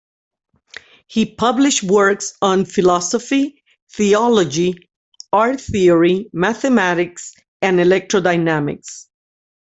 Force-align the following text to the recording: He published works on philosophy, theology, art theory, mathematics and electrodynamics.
He 1.05 1.27
published 1.35 1.83
works 1.83 2.33
on 2.41 2.65
philosophy, 2.65 3.61
theology, 3.91 4.89
art 5.31 5.61
theory, 5.61 6.27
mathematics 6.33 7.35
and 7.61 7.77
electrodynamics. 7.77 9.05